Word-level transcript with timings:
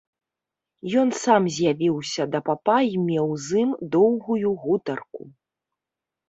Ён 1.01 1.09
сам 1.23 1.41
з'явіўся 1.57 2.25
да 2.35 2.39
папа 2.47 2.77
і 2.95 2.97
меў 3.03 3.29
з 3.49 3.61
ім 3.65 3.69
доўгую 3.97 4.49
гутарку. 4.65 5.21